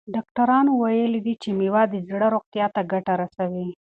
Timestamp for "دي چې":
1.25-1.49